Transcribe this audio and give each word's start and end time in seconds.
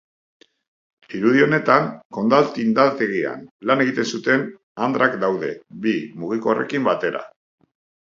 Irudi 1.19 1.43
honetan, 1.47 1.85
Condal 2.17 2.49
tindategian 2.57 3.45
lan 3.71 3.85
egiten 3.87 4.11
zuten 4.15 4.49
andrak 4.89 5.21
daude, 5.29 5.55
bi 5.89 5.97
mugikorrekin 6.25 6.93
batera. 6.93 7.27